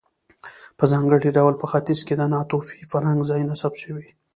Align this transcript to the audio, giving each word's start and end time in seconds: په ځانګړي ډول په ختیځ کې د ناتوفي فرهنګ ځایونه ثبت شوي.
په 0.77 0.83
ځانګړي 0.91 1.29
ډول 1.37 1.53
په 1.59 1.65
ختیځ 1.71 1.99
کې 2.07 2.13
د 2.17 2.21
ناتوفي 2.33 2.79
فرهنګ 2.91 3.19
ځایونه 3.29 3.53
ثبت 3.61 3.77
شوي. 3.85 4.07